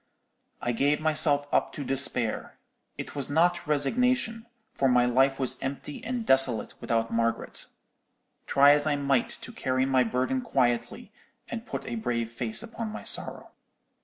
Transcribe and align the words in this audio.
"I 0.63 0.71
gave 0.71 0.99
myself 0.99 1.47
up 1.51 1.73
to 1.73 1.83
despair; 1.83 2.57
it 2.97 3.13
was 3.13 3.29
not 3.29 3.67
resignation, 3.67 4.47
for 4.73 4.89
my 4.89 5.05
life 5.05 5.37
was 5.39 5.61
empty 5.61 6.03
and 6.03 6.25
desolate 6.25 6.73
without 6.81 7.13
Margaret; 7.13 7.67
try 8.47 8.71
as 8.71 8.87
I 8.87 8.95
might 8.95 9.29
to 9.29 9.51
carry 9.51 9.85
my 9.85 10.03
burden 10.03 10.41
quietly, 10.41 11.11
and 11.49 11.67
put 11.67 11.85
a 11.85 11.97
brave 11.97 12.31
face 12.31 12.63
upon 12.63 12.87
my 12.89 13.03
sorrow. 13.03 13.51